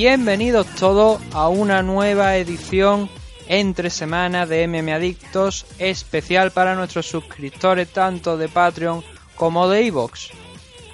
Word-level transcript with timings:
Bienvenidos 0.00 0.64
todos 0.76 1.20
a 1.32 1.48
una 1.48 1.82
nueva 1.82 2.36
edición 2.36 3.10
entre 3.48 3.90
semanas 3.90 4.48
de 4.48 4.64
MM 4.68 4.92
Adictos 4.92 5.66
especial 5.80 6.52
para 6.52 6.76
nuestros 6.76 7.06
suscriptores 7.06 7.88
tanto 7.88 8.36
de 8.36 8.48
Patreon 8.48 9.02
como 9.34 9.68
de 9.68 9.88
Evox. 9.88 10.30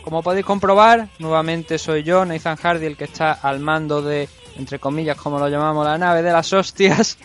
Como 0.03 0.23
podéis 0.23 0.47
comprobar, 0.47 1.11
nuevamente 1.19 1.77
soy 1.77 2.03
yo, 2.03 2.25
Nathan 2.25 2.57
Hardy, 2.57 2.87
el 2.87 2.97
que 2.97 3.05
está 3.05 3.33
al 3.33 3.61
mando 3.61 4.01
de, 4.01 4.27
entre 4.57 4.79
comillas, 4.79 5.19
como 5.19 5.39
lo 5.39 5.51
llamamos, 5.51 5.85
la 5.85 5.99
nave 5.99 6.23
de 6.23 6.33
las 6.33 6.51
hostias, 6.55 7.19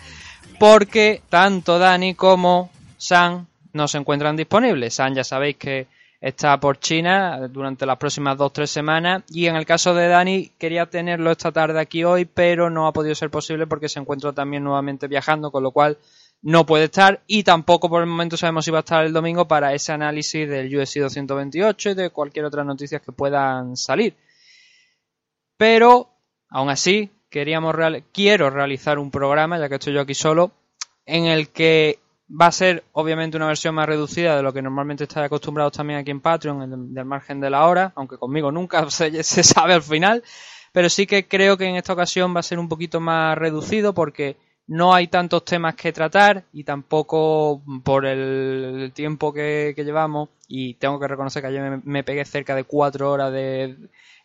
porque 0.60 1.22
tanto 1.30 1.80
Dani 1.80 2.14
como 2.14 2.72
San 2.98 3.48
no 3.72 3.88
se 3.88 4.00
encuentran 4.00 4.36
disponibles. 4.36 4.96
San 4.96 5.16
ya 5.16 5.24
sabéis 5.24 5.56
que 5.56 5.88
está 6.22 6.60
por 6.60 6.80
China 6.80 7.48
durante 7.50 7.86
las 7.86 7.98
próximas 7.98 8.38
2-3 8.38 8.66
semanas. 8.66 9.24
Y 9.30 9.48
en 9.48 9.56
el 9.56 9.66
caso 9.66 9.94
de 9.94 10.08
Dani 10.08 10.52
quería 10.58 10.86
tenerlo 10.86 11.32
esta 11.32 11.52
tarde 11.52 11.80
aquí 11.80 12.04
hoy 12.04 12.26
pero 12.26 12.70
no 12.70 12.88
ha 12.88 12.94
podido 12.94 13.16
ser 13.16 13.30
posible 13.30 13.68
porque 13.68 13.90
se 13.90 14.00
encuentra 14.00 14.34
también 14.34 14.64
nuevamente 14.64 15.08
viajando 15.08 15.52
con 15.52 15.64
lo 15.64 15.72
cual 15.72 15.98
no 16.42 16.66
puede 16.66 16.86
estar. 16.86 17.22
Y 17.28 17.44
tampoco 17.44 17.90
por 17.90 18.02
el 18.02 18.08
momento 18.08 18.38
sabemos 18.38 18.66
si 18.66 18.72
va 18.72 18.80
a 18.80 18.82
estar 18.82 19.06
el 19.06 19.14
domingo 19.14 19.48
para 19.48 19.74
ese 19.74 19.92
análisis 19.92 20.48
del 20.48 20.76
UFC 20.76 21.00
228 21.00 21.92
y 21.92 21.94
de 21.94 22.10
cualquier 22.10 22.46
otra 22.46 22.64
noticia 22.64 23.00
que 23.00 23.12
puedan 23.12 23.76
salir. 23.76 24.16
Pero 25.58 26.10
aún 26.50 26.70
así 26.70 27.12
queríamos 27.30 27.76
real 27.76 28.04
quiero 28.12 28.50
realizar 28.50 28.98
un 28.98 29.12
programa 29.12 29.60
ya 29.60 29.70
que 29.70 29.76
estoy 29.76 29.94
yo 29.94 30.02
aquí 30.02 30.16
solo 30.16 30.52
en 31.06 31.26
el 31.26 31.50
que 31.50 32.00
Va 32.30 32.48
a 32.48 32.52
ser 32.52 32.84
obviamente 32.94 33.38
una 33.38 33.48
versión 33.48 33.74
más 33.76 33.88
reducida 33.88 34.36
de 34.36 34.44
lo 34.44 34.54
que 34.54 34.62
normalmente 34.62 35.06
estáis 35.06 35.26
acostumbrados 35.26 35.74
también 35.74 36.00
aquí 36.00 36.12
en 36.12 36.22
Patreon, 36.22 36.94
del 36.94 37.06
margen 37.06 37.40
de 37.40 37.50
la 37.50 37.66
hora, 37.66 37.92
aunque 37.96 38.18
conmigo 38.18 38.52
nunca 38.52 38.90
se, 38.92 39.24
se 39.24 39.44
sabe 39.44 39.74
al 39.74 39.84
final. 39.84 40.24
Pero 40.72 40.90
sí 40.90 41.08
que 41.08 41.28
creo 41.28 41.58
que 41.58 41.66
en 41.66 41.76
esta 41.76 41.94
ocasión 41.94 42.36
va 42.36 42.42
a 42.42 42.44
ser 42.44 42.60
un 42.60 42.70
poquito 42.70 43.00
más 43.00 43.38
reducido 43.38 43.94
porque 43.94 44.38
no 44.70 44.94
hay 44.94 45.08
tantos 45.08 45.44
temas 45.46 45.74
que 45.74 45.92
tratar 45.92 46.44
y 46.54 46.64
tampoco 46.64 47.64
por 47.84 48.06
el 48.06 48.92
tiempo 48.94 49.34
que, 49.34 49.74
llevamos 49.76 50.30
y 50.48 50.76
tengo 50.76 51.00
que 51.00 51.08
reconocer 51.08 51.42
que 51.42 51.48
ayer 51.48 51.62
me, 51.62 51.82
me 51.84 52.04
pegué 52.04 52.24
cerca 52.24 52.54
de 52.54 52.66
cuatro 52.66 53.12
horas 53.12 53.34
de, 53.34 53.76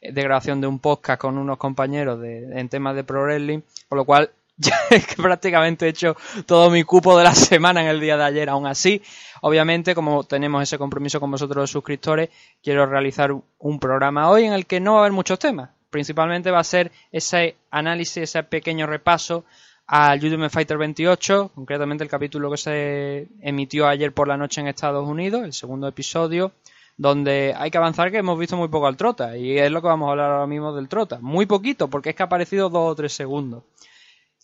de 0.03 0.23
grabación 0.23 0.61
de 0.61 0.67
un 0.67 0.81
podcast 0.81 1.21
con 1.21 1.39
unos 1.39 1.57
compañeros 1.57 2.21
de, 2.21 2.61
en 2.61 2.69
temas 2.69 2.95
de 2.95 3.05
pro 3.05 3.23
wrestling, 3.23 3.61
con 3.89 3.97
lo 3.97 4.05
cual 4.05 4.31
ya 4.57 4.79
que 4.89 5.21
prácticamente 5.21 5.87
he 5.87 5.89
hecho 5.89 6.17
todo 6.47 6.71
mi 6.71 6.85
cupo 6.85 7.19
de 7.19 7.25
la 7.25 7.35
semana 7.35 7.83
en 7.83 7.89
el 7.89 8.01
día 8.01 8.17
de 8.17 8.25
ayer. 8.25 8.49
Aún 8.49 8.67
así, 8.67 9.03
obviamente, 9.41 9.95
como 9.95 10.25
tenemos 10.25 10.63
ese 10.63 10.79
compromiso 10.79 11.19
con 11.19 11.31
vosotros 11.31 11.57
los 11.57 11.71
suscriptores, 11.71 12.31
quiero 12.63 12.87
realizar 12.87 13.35
un 13.59 13.79
programa 13.81 14.31
hoy 14.31 14.45
en 14.45 14.53
el 14.53 14.67
que 14.67 14.79
no 14.79 14.93
va 14.93 14.99
a 14.99 15.01
haber 15.01 15.13
muchos 15.13 15.39
temas. 15.39 15.71
Principalmente 15.91 16.51
va 16.51 16.61
a 16.61 16.65
ser 16.65 16.93
ese 17.11 17.57
análisis, 17.71 18.17
ese 18.19 18.43
pequeño 18.45 18.87
repaso 18.87 19.45
al 19.87 20.23
Ultimate 20.23 20.51
Fighter 20.51 20.79
28, 20.79 21.51
concretamente 21.55 22.05
el 22.05 22.11
capítulo 22.11 22.51
que 22.51 22.57
se 22.57 23.29
emitió 23.41 23.87
ayer 23.87 24.13
por 24.13 24.29
la 24.29 24.37
noche 24.37 24.61
en 24.61 24.69
Estados 24.69 25.07
Unidos, 25.07 25.45
el 25.45 25.53
segundo 25.53 25.87
episodio, 25.89 26.53
donde 26.97 27.55
hay 27.57 27.71
que 27.71 27.79
avanzar 27.79 28.11
que 28.11 28.19
hemos 28.19 28.39
visto 28.39 28.57
muy 28.57 28.69
poco 28.69 28.87
al 28.87 28.97
Trota, 28.97 29.37
y 29.37 29.59
es 29.59 29.71
lo 29.71 29.83
que 29.83 29.89
vamos 29.89 30.09
a 30.09 30.13
hablar 30.13 30.31
ahora 30.31 30.47
mismo 30.47 30.75
del 30.75 30.89
Trota. 30.89 31.19
Muy 31.21 31.47
poquito, 31.47 31.89
porque 31.89 32.11
es 32.11 32.17
que 32.17 32.23
ha 32.23 32.27
aparecido 32.27 32.71
dos 32.71 32.93
o 32.93 32.95
tres 32.95 33.13
segundos. 33.13 33.65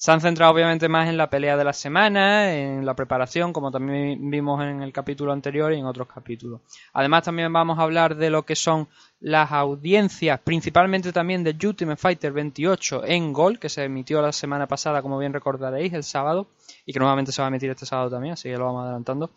Se 0.01 0.11
han 0.11 0.23
centrado 0.23 0.55
obviamente 0.55 0.89
más 0.89 1.11
en 1.11 1.19
la 1.19 1.29
pelea 1.29 1.59
de 1.59 1.65
la 1.65 1.75
semana, 1.75 2.55
en 2.55 2.87
la 2.87 2.95
preparación, 2.95 3.53
como 3.53 3.71
también 3.71 4.31
vimos 4.31 4.65
en 4.65 4.83
el 4.83 4.95
capítulo 4.95 5.31
anterior 5.31 5.75
y 5.75 5.79
en 5.79 5.85
otros 5.85 6.09
capítulos. 6.09 6.63
Además 6.95 7.25
también 7.25 7.53
vamos 7.53 7.79
a 7.79 7.83
hablar 7.83 8.17
de 8.17 8.31
lo 8.31 8.47
que 8.47 8.57
son 8.57 8.89
las 9.21 9.53
audiencias, 9.53 10.41
principalmente 10.41 11.13
también 11.13 11.45
de 11.45 11.51
Ultimate 11.51 12.01
Fighter 12.01 12.33
28 12.33 13.05
en 13.05 13.35
Gol, 13.35 13.59
que 13.59 13.69
se 13.69 13.85
emitió 13.85 14.23
la 14.23 14.33
semana 14.33 14.67
pasada, 14.67 15.03
como 15.03 15.19
bien 15.19 15.35
recordaréis, 15.35 15.93
el 15.93 16.03
sábado, 16.03 16.49
y 16.87 16.95
que 16.95 16.99
nuevamente 16.99 17.31
se 17.31 17.43
va 17.43 17.49
a 17.49 17.51
emitir 17.51 17.69
este 17.69 17.85
sábado 17.85 18.09
también, 18.09 18.33
así 18.33 18.49
que 18.49 18.57
lo 18.57 18.65
vamos 18.65 18.85
adelantando. 18.85 19.29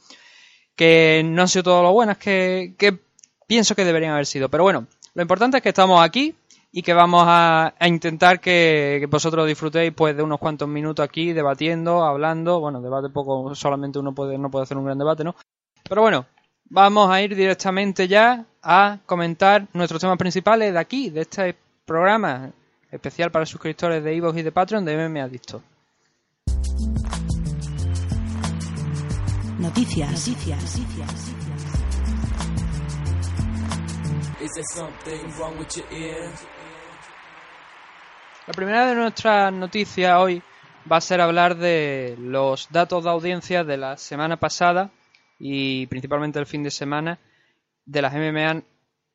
Que 0.77 1.23
no 1.25 1.41
han 1.41 1.49
sido 1.49 1.63
todo 1.63 1.83
lo 1.83 1.91
buenas 1.91 2.17
que, 2.17 2.73
que 2.77 2.97
pienso 3.47 3.75
que 3.75 3.83
deberían 3.83 4.13
haber 4.13 4.27
sido. 4.27 4.47
Pero 4.47 4.63
bueno, 4.63 4.87
lo 5.13 5.21
importante 5.21 5.57
es 5.57 5.63
que 5.63 5.69
estamos 5.69 6.01
aquí 6.01 6.33
y 6.75 6.81
que 6.81 6.93
vamos 6.93 7.23
a, 7.27 7.75
a 7.79 7.87
intentar 7.87 8.39
que, 8.39 8.97
que 8.99 9.05
vosotros 9.05 9.45
disfrutéis 9.45 9.93
pues 9.93 10.17
de 10.17 10.23
unos 10.23 10.39
cuantos 10.39 10.67
minutos 10.67 11.05
aquí 11.05 11.31
debatiendo, 11.31 12.03
hablando, 12.03 12.59
bueno, 12.59 12.81
debate 12.81 13.09
poco, 13.09 13.53
solamente 13.53 13.99
uno 13.99 14.13
puede, 14.13 14.39
no 14.39 14.49
puede 14.49 14.63
hacer 14.63 14.77
un 14.77 14.85
gran 14.85 14.97
debate, 14.97 15.23
¿no? 15.23 15.35
Pero 15.87 16.01
bueno, 16.01 16.25
vamos 16.65 17.11
a 17.11 17.21
ir 17.21 17.35
directamente 17.35 18.07
ya 18.07 18.45
a 18.63 18.97
comentar 19.05 19.67
nuestros 19.73 20.01
temas 20.01 20.17
principales 20.17 20.73
de 20.73 20.79
aquí, 20.79 21.11
de 21.11 21.21
este 21.21 21.55
programa 21.85 22.51
especial 22.91 23.29
para 23.29 23.45
suscriptores 23.45 24.03
de 24.03 24.15
Evox 24.15 24.39
y 24.39 24.41
de 24.41 24.51
Patreon 24.51 24.83
de 24.83 24.97
MM 24.97 25.21
Adicto. 25.21 25.61
Noticias. 29.59 30.27
Noticias. 30.27 30.77
Is 34.41 34.51
there 34.55 34.63
something 34.73 35.31
wrong 35.37 35.57
with 35.59 35.77
your 35.77 35.85
ear? 35.91 36.33
La 38.45 38.51
primera 38.53 38.85
de 38.85 38.95
nuestras 38.95 39.53
noticias 39.53 40.19
hoy 40.19 40.41
va 40.91 40.97
a 40.97 41.01
ser 41.01 41.21
hablar 41.21 41.55
de 41.55 42.17
los 42.19 42.67
datos 42.71 43.05
de 43.05 43.09
audiencia 43.09 43.63
de 43.63 43.77
la 43.77 43.95
semana 43.95 44.35
pasada 44.35 44.91
y 45.39 45.87
principalmente 45.87 46.39
el 46.39 46.45
fin 46.45 46.61
de 46.61 46.69
semana 46.69 47.19
de 47.85 48.01
las 48.01 48.13
MMA 48.13 48.63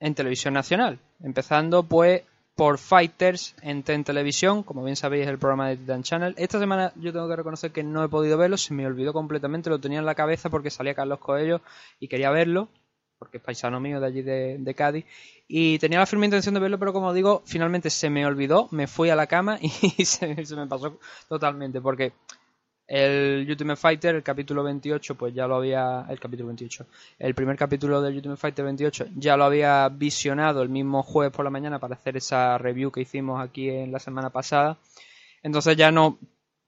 en 0.00 0.14
televisión 0.14 0.54
nacional. 0.54 0.98
Empezando 1.22 1.82
pues 1.82 2.22
por 2.54 2.78
Fighters 2.78 3.54
en 3.60 3.82
TEN 3.82 4.02
Televisión, 4.02 4.62
como 4.62 4.82
bien 4.82 4.96
sabéis 4.96 5.26
el 5.26 5.38
programa 5.38 5.68
de 5.68 5.76
Titan 5.76 6.02
Channel. 6.02 6.34
Esta 6.38 6.58
semana 6.58 6.94
yo 6.96 7.12
tengo 7.12 7.28
que 7.28 7.36
reconocer 7.36 7.70
que 7.70 7.82
no 7.82 8.02
he 8.02 8.08
podido 8.08 8.38
verlo, 8.38 8.56
se 8.56 8.72
me 8.72 8.86
olvidó 8.86 9.12
completamente, 9.12 9.68
lo 9.68 9.78
tenía 9.78 9.98
en 9.98 10.06
la 10.06 10.14
cabeza 10.14 10.48
porque 10.48 10.70
salía 10.70 10.94
Carlos 10.94 11.18
Coelho 11.18 11.60
y 12.00 12.08
quería 12.08 12.30
verlo, 12.30 12.70
porque 13.18 13.38
es 13.38 13.42
paisano 13.42 13.80
mío 13.80 14.00
de 14.00 14.06
allí 14.06 14.22
de, 14.22 14.56
de 14.58 14.74
Cádiz, 14.74 15.04
y 15.46 15.78
tenía 15.78 15.98
la 15.98 16.06
firme 16.06 16.26
intención 16.26 16.54
de 16.54 16.60
verlo, 16.60 16.78
pero 16.78 16.92
como 16.92 17.12
digo, 17.12 17.42
finalmente 17.46 17.90
se 17.90 18.10
me 18.10 18.26
olvidó, 18.26 18.68
me 18.70 18.86
fui 18.86 19.10
a 19.10 19.16
la 19.16 19.26
cama 19.26 19.58
y 19.62 20.04
se, 20.04 20.26
me 20.28 20.66
pasó 20.66 20.98
totalmente, 21.28 21.80
porque 21.80 22.12
el 22.86 23.46
Ultimate 23.48 23.76
Fighter, 23.76 24.14
el 24.14 24.22
capítulo 24.22 24.62
28, 24.62 25.14
pues 25.14 25.34
ya 25.34 25.46
lo 25.46 25.56
había. 25.56 26.06
El 26.08 26.18
capítulo 26.18 26.46
28. 26.46 26.86
El 27.18 27.34
primer 27.34 27.54
capítulo 27.54 28.00
del 28.00 28.16
Ultimate 28.16 28.40
Fighter 28.40 28.64
28 28.64 29.08
ya 29.16 29.36
lo 29.36 29.44
había 29.44 29.86
visionado 29.90 30.62
el 30.62 30.70
mismo 30.70 31.02
jueves 31.02 31.34
por 31.36 31.44
la 31.44 31.50
mañana 31.50 31.78
para 31.78 31.96
hacer 31.96 32.16
esa 32.16 32.56
review 32.56 32.90
que 32.90 33.02
hicimos 33.02 33.42
aquí 33.42 33.68
en 33.68 33.92
la 33.92 33.98
semana 33.98 34.30
pasada. 34.30 34.78
Entonces 35.42 35.76
ya 35.76 35.92
no 35.92 36.18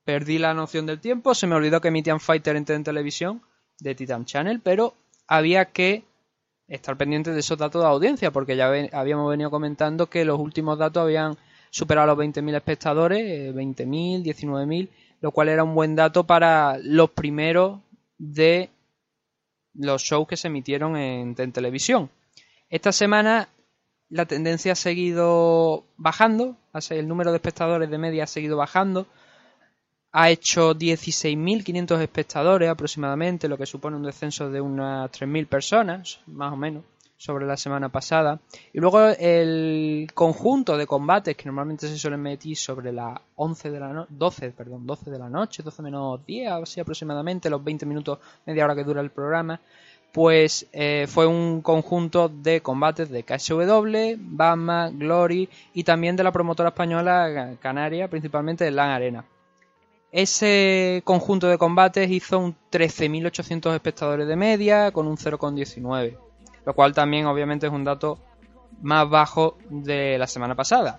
perdí 0.05 0.38
la 0.38 0.53
noción 0.53 0.85
del 0.85 1.00
tiempo. 1.00 1.35
Se 1.35 1.46
me 1.46 1.55
olvidó 1.55 1.81
que 1.81 1.88
emitían 1.88 2.20
Fighter 2.20 2.55
en 2.55 2.85
televisión 2.85 3.41
de 3.79 3.94
Titan 3.94 4.26
Channel, 4.26 4.61
pero 4.62 4.94
había 5.26 5.67
que 5.67 6.05
estar 6.70 6.96
pendiente 6.96 7.32
de 7.32 7.40
esos 7.40 7.58
datos 7.58 7.82
de 7.82 7.88
audiencia, 7.88 8.31
porque 8.31 8.56
ya 8.56 8.72
habíamos 8.93 9.28
venido 9.28 9.50
comentando 9.50 10.08
que 10.08 10.25
los 10.25 10.38
últimos 10.38 10.78
datos 10.78 11.02
habían 11.02 11.37
superado 11.70 12.06
los 12.06 12.19
20.000 12.19 12.56
espectadores, 12.56 13.20
eh, 13.20 13.52
20.000, 13.52 14.22
19.000, 14.22 14.88
lo 15.20 15.32
cual 15.32 15.49
era 15.49 15.64
un 15.64 15.75
buen 15.75 15.96
dato 15.96 16.25
para 16.25 16.78
los 16.78 17.11
primeros 17.11 17.81
de 18.19 18.70
los 19.75 20.02
shows 20.02 20.28
que 20.28 20.37
se 20.37 20.49
emitieron 20.49 20.96
en, 20.96 21.34
en 21.37 21.52
televisión. 21.52 22.08
Esta 22.70 22.93
semana 22.93 23.49
la 24.08 24.26
tendencia 24.26 24.72
ha 24.72 24.76
seguido 24.76 25.84
bajando, 25.96 26.56
el 26.90 27.08
número 27.08 27.31
de 27.31 27.37
espectadores 27.37 27.90
de 27.90 27.99
media 27.99 28.25
ha 28.25 28.28
seguido 28.28 28.56
bajando, 28.56 29.06
ha 30.12 30.31
hecho 30.31 30.75
16.500 30.75 32.01
espectadores 32.01 32.69
aproximadamente, 32.69 33.49
lo 33.49 33.57
que 33.57 33.67
supone 33.67 33.97
un 33.97 34.03
descenso 34.03 34.51
de 34.51 34.61
unas 34.61 35.11
3.000 35.11 35.47
personas, 35.47 36.21
más 36.27 36.53
o 36.53 36.57
menos, 36.57 36.83
sobre 37.17 37.47
la 37.47 37.57
semana 37.57 37.91
pasada. 37.91 38.41
Y 38.73 38.81
luego 38.81 39.07
el 39.07 40.11
conjunto 40.15 40.77
de 40.77 40.87
combates 40.87 41.37
que 41.37 41.45
normalmente 41.45 41.87
se 41.87 41.99
suelen 41.99 42.23
meter 42.23 42.57
sobre 42.57 42.93
las 42.93 43.21
11 43.37 43.71
de 43.71 43.79
la 43.79 43.93
no 43.93 44.07
12, 44.09 44.51
perdón, 44.53 44.87
12 44.87 45.11
de 45.11 45.19
la 45.19 45.29
noche, 45.29 45.62
12 45.62 45.83
menos 45.83 46.25
10, 46.27 46.51
así 46.51 46.81
aproximadamente, 46.81 47.51
los 47.51 47.63
20 47.63 47.85
minutos, 47.87 48.19
media 48.47 48.65
hora 48.65 48.75
que 48.75 48.85
dura 48.85 49.03
el 49.03 49.11
programa, 49.11 49.61
pues 50.13 50.67
eh, 50.73 51.06
fue 51.09 51.27
un 51.27 51.61
conjunto 51.61 52.29
de 52.29 52.63
combates 52.63 53.11
de 53.11 53.23
KSW, 53.23 54.17
Bama, 54.19 54.91
Glory 54.91 55.49
y 55.75 55.85
también 55.85 56.17
de 56.17 56.25
la 56.25 56.33
promotora 56.33 56.71
española 56.71 57.55
Canaria, 57.61 58.09
principalmente 58.09 58.65
de 58.65 58.71
LAN 58.73 58.91
Arena. 58.91 59.25
Ese 60.12 61.03
conjunto 61.05 61.47
de 61.47 61.57
combates 61.57 62.11
hizo 62.11 62.39
un 62.39 62.57
13.800 62.73 63.75
espectadores 63.75 64.27
de 64.27 64.35
media 64.35 64.91
con 64.91 65.07
un 65.07 65.17
0,19, 65.17 66.17
lo 66.67 66.75
cual 66.75 66.93
también 66.93 67.27
obviamente 67.27 67.69
es 67.69 67.73
un 67.73 67.85
dato 67.85 68.19
más 68.83 69.09
bajo 69.09 69.57
de 69.69 70.19
la 70.19 70.27
semana 70.27 70.57
pasada. 70.57 70.99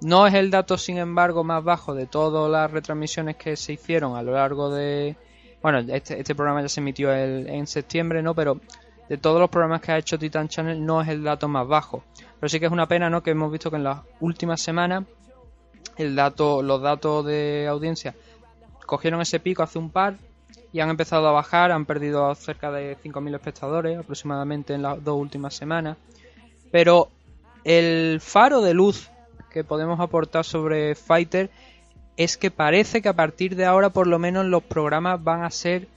No 0.00 0.26
es 0.26 0.34
el 0.34 0.50
dato, 0.50 0.78
sin 0.78 0.96
embargo, 0.98 1.44
más 1.44 1.62
bajo 1.64 1.94
de 1.94 2.06
todas 2.06 2.50
las 2.50 2.70
retransmisiones 2.70 3.36
que 3.36 3.56
se 3.56 3.74
hicieron 3.74 4.16
a 4.16 4.22
lo 4.22 4.32
largo 4.32 4.70
de, 4.70 5.16
bueno, 5.62 5.78
este, 5.78 6.20
este, 6.20 6.34
programa 6.34 6.62
ya 6.62 6.68
se 6.68 6.80
emitió 6.80 7.14
en 7.14 7.66
septiembre, 7.66 8.22
¿no? 8.22 8.34
Pero 8.34 8.60
de 9.08 9.18
todos 9.18 9.40
los 9.40 9.50
programas 9.50 9.80
que 9.80 9.92
ha 9.92 9.98
hecho 9.98 10.18
Titan 10.18 10.48
Channel 10.48 10.84
no 10.84 11.00
es 11.00 11.08
el 11.08 11.22
dato 11.22 11.48
más 11.48 11.66
bajo. 11.66 12.04
Pero 12.40 12.48
sí 12.48 12.58
que 12.58 12.66
es 12.66 12.72
una 12.72 12.86
pena, 12.86 13.08
¿no? 13.08 13.22
Que 13.22 13.30
hemos 13.30 13.50
visto 13.52 13.70
que 13.70 13.76
en 13.76 13.84
las 13.84 14.00
últimas 14.20 14.60
semanas 14.60 15.04
el 15.96 16.14
dato, 16.14 16.62
los 16.62 16.82
datos 16.82 17.24
de 17.24 17.66
audiencia 17.68 18.14
cogieron 18.86 19.20
ese 19.20 19.40
pico 19.40 19.62
hace 19.62 19.78
un 19.78 19.90
par 19.90 20.16
y 20.72 20.80
han 20.80 20.90
empezado 20.90 21.28
a 21.28 21.32
bajar, 21.32 21.72
han 21.72 21.86
perdido 21.86 22.34
cerca 22.34 22.70
de 22.70 22.96
5.000 22.98 23.34
espectadores 23.34 23.98
aproximadamente 23.98 24.74
en 24.74 24.82
las 24.82 25.02
dos 25.02 25.16
últimas 25.16 25.54
semanas. 25.54 25.96
Pero 26.70 27.10
el 27.64 28.20
faro 28.20 28.60
de 28.60 28.74
luz 28.74 29.10
que 29.50 29.64
podemos 29.64 30.00
aportar 30.00 30.44
sobre 30.44 30.94
Fighter 30.94 31.50
es 32.16 32.36
que 32.36 32.50
parece 32.50 33.02
que 33.02 33.08
a 33.08 33.16
partir 33.16 33.56
de 33.56 33.64
ahora 33.64 33.90
por 33.90 34.06
lo 34.06 34.18
menos 34.18 34.46
los 34.46 34.62
programas 34.62 35.22
van 35.22 35.44
a 35.44 35.50
ser 35.50 35.88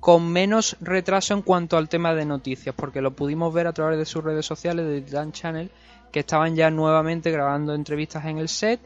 con 0.00 0.32
menos 0.32 0.76
retraso 0.80 1.34
en 1.34 1.42
cuanto 1.42 1.76
al 1.76 1.88
tema 1.88 2.14
de 2.14 2.24
noticias, 2.24 2.74
porque 2.74 3.02
lo 3.02 3.12
pudimos 3.12 3.52
ver 3.52 3.66
a 3.66 3.72
través 3.72 3.98
de 3.98 4.06
sus 4.06 4.24
redes 4.24 4.46
sociales 4.46 4.86
de 4.86 5.02
Dan 5.02 5.32
Channel, 5.32 5.70
que 6.10 6.20
estaban 6.20 6.56
ya 6.56 6.70
nuevamente 6.70 7.30
grabando 7.30 7.74
entrevistas 7.74 8.24
en 8.24 8.38
el 8.38 8.48
set. 8.48 8.80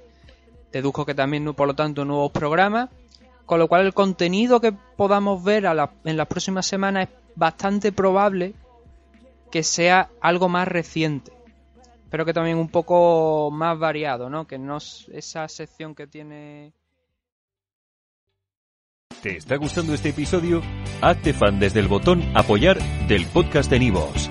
Deduzco 0.73 1.07
que 1.07 1.15
también, 1.15 1.55
por 1.55 1.69
lo 1.69 1.75
tanto, 1.75 2.05
nuevos 2.05 2.33
programas. 2.33 2.91
Con 3.47 3.59
lo 3.59 3.69
cual, 3.69 3.87
el 3.87 3.95
contenido 3.95 4.61
que 4.61 4.73
podamos 4.73 5.43
ver 5.45 5.65
en 5.67 6.17
las 6.17 6.27
próximas 6.27 6.67
semanas 6.67 7.09
es 7.09 7.15
bastante 7.37 7.93
probable 7.93 8.55
que 9.51 9.63
sea 9.63 10.11
algo 10.21 10.49
más 10.49 10.67
reciente 10.67 11.33
pero 12.15 12.25
que 12.25 12.33
también 12.33 12.59
un 12.59 12.69
poco 12.69 13.51
más 13.51 13.77
variado, 13.77 14.31
¿no? 14.31 14.47
Que 14.47 14.57
no 14.57 14.77
es 14.77 15.11
esa 15.13 15.49
sección 15.49 15.97
que 15.97 16.07
tiene... 16.07 16.73
¿Te 19.21 19.37
está 19.37 19.57
gustando 19.57 19.95
este 19.95 20.11
episodio? 20.11 20.63
Hazte 21.01 21.33
fan 21.33 21.59
desde 21.59 21.81
el 21.81 21.89
botón 21.89 22.23
apoyar 22.37 22.79
del 23.09 23.27
podcast 23.27 23.69
de 23.69 23.81
Nivos. 23.81 24.31